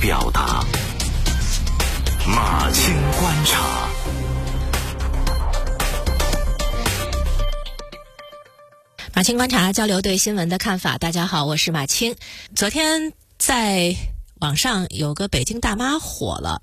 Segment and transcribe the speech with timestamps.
[0.00, 0.64] 表达
[2.26, 3.88] 马清观察。
[9.14, 12.16] 马清观察交流对新闻的看法大家好我是马清
[12.56, 13.94] 昨天在
[14.40, 16.60] 网上有个北京大妈火了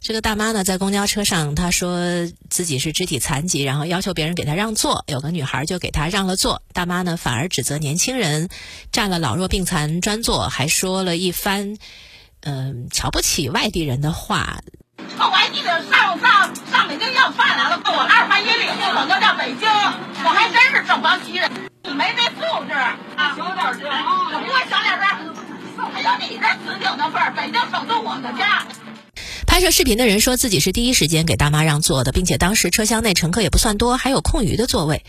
[0.00, 8.48] 这个大妈呢在公交车上她说自己是肢体残疾然后要求别人给她让座有个女孩就给她让了座大妈呢反而指责年轻人
[8.90, 11.76] 占了老弱病残专座还说了一番
[12.44, 14.58] 嗯、瞧不起外地人的话。
[15.18, 19.68] 臭外地的上上上北京要饭来了，我二环以里就冷到到北京，
[20.24, 21.50] 我还真是正黄旗人，
[21.82, 23.34] 你没那素质啊！
[23.36, 24.30] 小点声啊！
[24.30, 25.34] 什么小点声？
[25.92, 28.66] 还有你这死顶的份儿，北京首都我的家。
[29.46, 35.04] 拍摄视频的人说自己是第一时间给大妈让座的，并且当时车厢内乘客也不算多，还有空余的座位。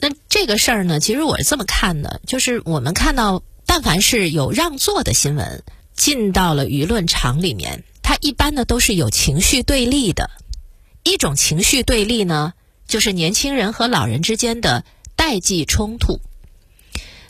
[0.00, 5.62] 那这个事儿呢，其实我是这么看的，就是我们看到，但凡是有让座的新闻
[5.98, 10.30] 进到了舆论场里面，它一般呢都是有情绪对立的。
[11.02, 12.54] 一种情绪对立呢，
[12.86, 14.84] 就是年轻人和老人之间的
[15.16, 16.20] 代际冲突。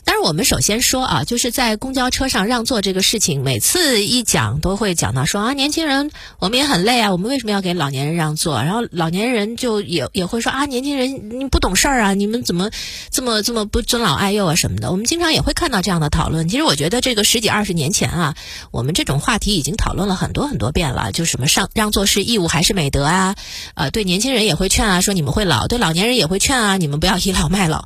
[0.09, 8.63] 但是我们首先说啊，就是在公交车上让座这个事情，每次一讲都会讲到说啊，年轻人我们也很累啊，我们为什么要给老年人让座？
[8.63, 12.71] 然后老年人就也也会说啊，年轻人你不懂事儿啊，你们怎么
[13.11, 14.89] 这么这么不尊老爱幼啊什么的？
[14.89, 16.49] 我们经常也会看到这样的讨论。
[16.49, 18.35] 其实我觉得这个十几二十年前啊，
[18.71, 23.35] 我们这种话题已经讨论了很多很多遍了，就什么上让座是义务还是美德啊？
[23.75, 27.85] 呃，对年轻人也会劝啊，说你们会老；对老年人也会劝啊，你们不要倚老卖老。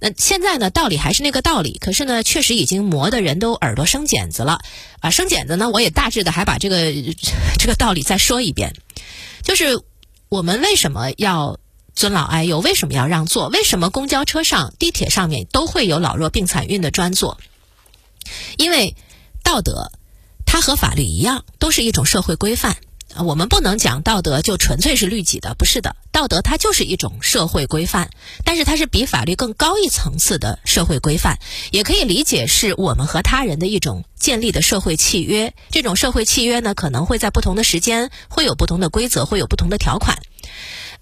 [0.00, 4.60] 那现在呢，道理还是那个道理，可是呢，确实已经磨得人都耳朵生茧子了
[5.00, 5.10] 啊！
[5.10, 6.92] 生茧子呢，我也大致的还把这个
[7.58, 8.74] 这个道理再说一遍，
[9.42, 9.82] 就是
[10.28, 11.58] 我们为什么要
[11.94, 12.60] 尊老爱幼？
[12.60, 13.48] 为什么要让座？
[13.48, 17.38] 为什么公交车上、地铁上面都会有老弱病残孕的专座？
[18.56, 18.94] 因为
[19.42, 19.90] 道德，
[20.46, 22.76] 它和法律一样，都是一种社会规范。
[23.16, 28.10] 我们不能讲道德就纯粹是律己的，不是的，道德它就是一种社会规范，
[28.44, 31.38] 但是它是比法律更高一层次的社会规范，
[31.72, 35.52] 也可以理解是我们和他人的一种建立的社会契约。
[35.70, 40.18] 这种社会契约呢，可能会在不同的时间会有不同的规则，会有不同的条款。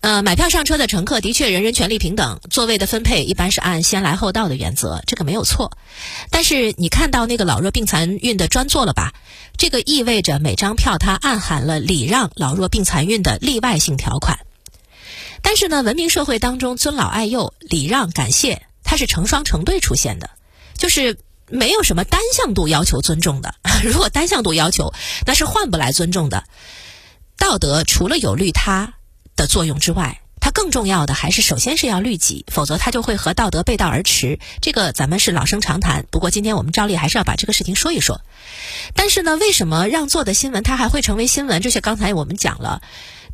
[0.00, 5.76] 呃，买票上车的乘客的确人人权利平等，座位的分配一般是按先来后到的原则，这个没有错。
[6.30, 9.12] 但是你看到那个老弱病残孕的专座了吧？
[9.56, 14.38] 这个意味着每张票它暗含了礼让老弱病残孕的例外性条款。
[15.42, 20.30] 但是呢，文明社会当中尊老爱幼、礼让感谢，它是成双成对出现的，
[20.76, 21.18] 就是
[21.48, 23.54] 没有什么单向度要求尊重的。
[23.82, 24.92] 如果单向度要求，
[25.26, 26.44] 那是换不来尊重的。
[27.38, 28.94] 道德除了有利他
[29.36, 34.38] 的作用之外，它更重要的还是首先是要律己，否则它就会和道德背道而驰。
[34.60, 36.06] 这个咱们是老生常谈。
[36.10, 38.20] 不过今天我们照例还是要把这个事情说一说。
[38.94, 41.60] 但是呢，为什么让座的新闻它还会成为新闻？
[41.60, 42.80] 这些刚才我们讲了，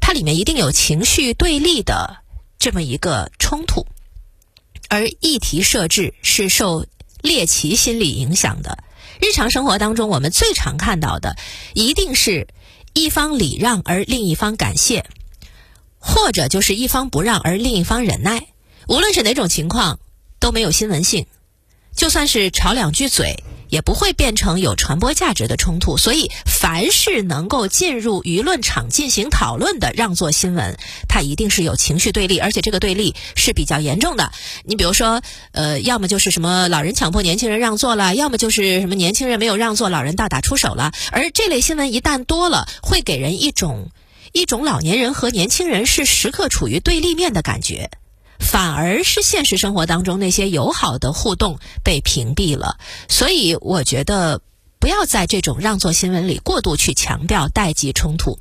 [0.00, 2.18] 它里面一定有情绪对立的
[2.58, 3.86] 这么一个冲突，
[4.88, 6.86] 而议题设置是受
[7.20, 8.82] 猎奇心理影响的。
[9.20, 11.36] 日常生活当中，我们最常看到的
[11.74, 12.48] 一定是
[12.94, 15.04] 一方礼让而另一方感谢。
[16.04, 18.48] 或者就是一方不让而另一方忍耐，
[18.88, 20.00] 无论是哪种情况
[20.40, 21.26] 都没有新闻性，
[21.96, 25.96] 就算是吵两句嘴，也不会变成有传播价值的冲突。
[25.96, 30.76] 所以，凡是能够进入舆论场进行讨论的让座新闻，
[31.08, 34.32] 它一定是有情绪对立，而且这个对立是比较严重的。
[34.64, 40.92] 你比如说，呃，要么就是什么老人强迫年轻人让座了，要么就是什么年轻人没有让座，老人大打出手了。
[41.12, 43.90] 而这类新闻一旦多了，会给人一种。
[44.30, 47.90] 一种老年人和年轻人是时刻处于对立面的感觉，
[48.38, 52.78] 反而是现实生活当中那些友好的互动被屏蔽了。
[53.08, 54.40] 所以我觉得
[54.78, 58.38] 不要在这种让座新闻里过度去强调代际冲突。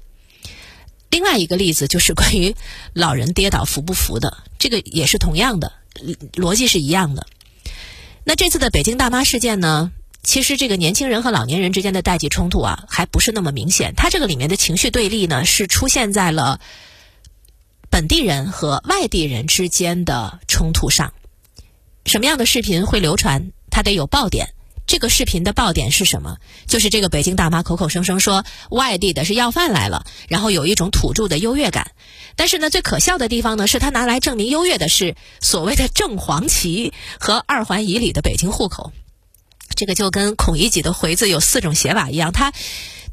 [1.10, 2.56] 另外一个例子就是关于
[2.94, 5.74] 老人跌倒扶不扶的，这个也是同样的
[6.34, 7.28] 逻辑是一样的。
[8.24, 9.92] 那这次的北京大妈事件呢？
[10.24, 13.94] 其实这个年轻人和老年人之间的代际冲突啊，还不是那么明显。
[13.96, 16.60] 它这个里面的情绪对立呢，是出现在了
[17.90, 21.14] 本地人和外地人之间的冲突上。
[22.06, 23.52] 什么样的视频会流传？
[23.70, 24.54] 它得有爆点。
[24.88, 26.38] 这个视频的爆点是什么？
[26.68, 31.92] 就是这个北京大妈口口声声说外地的是要饭来了，然后有一种土著的优越感。
[32.36, 38.92] 但是呢，最可笑的地方呢，是他拿来证明优越的是所谓的正黄旗和二环以里的北京户口。
[39.76, 42.52] 这个就跟孔乙己的回字有四种写法一样，他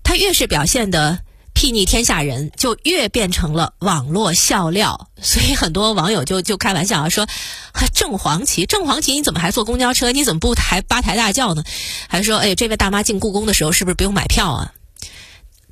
[0.03, 1.21] 他越是表现的
[1.55, 5.09] 睥睨天下人，就越变成了网络笑料。
[5.21, 7.27] 所以很多网友就就开玩笑啊，说
[7.95, 10.13] 正黄旗，正黄旗，你怎么还坐公交车？
[10.13, 11.65] 你怎么不抬八抬大轿呢？
[12.09, 14.73] 还说，哎，这位大妈进故宫的时候是不是不用买票啊？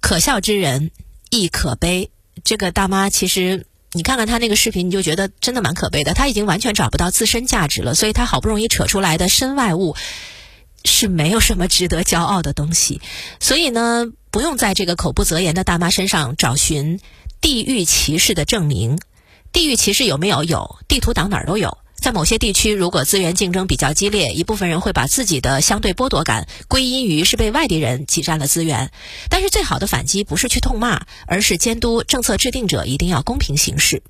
[0.01, 0.91] 可笑之人
[1.31, 2.11] 亦可悲。
[2.45, 3.67] 这个大妈其实。
[3.93, 6.13] 你看看她那个视频，你就觉得真的蛮可悲的。
[6.13, 9.97] 她已经完全找不到自身价值了，所以她好不容易扯出来的身外物
[10.87, 13.01] 是没有什么值得骄傲的东西。
[13.41, 17.01] 所以呢，不用在这个口不择言的大妈身上找寻
[17.41, 18.99] 地域歧视的证明。
[19.53, 20.45] 地域歧视有没有？
[20.45, 21.79] 有，地图党哪儿都有。
[21.95, 28.93] 在某些地区，如果资源竞争比较激烈，一部分人会把自己的相对剥夺感归因于是被外地人挤占了资源。
[29.31, 34.03] 但是，最好的反击不是去痛骂，而是监督政策制定者一定要公平行事。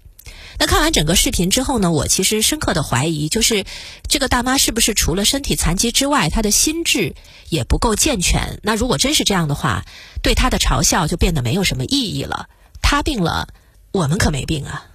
[0.58, 3.64] 那看完整个视频之后呢，我其实深刻的怀疑，就是
[4.08, 7.14] 这个大妈是不是除了身体残疾之外，她的心智
[7.48, 8.58] 也不够健全？
[8.62, 9.84] 那如果真是这样的话，
[10.22, 12.48] 对她的嘲笑就变得没有什么意义了。
[12.80, 13.48] 她病了，
[13.92, 14.86] 我们可没病啊。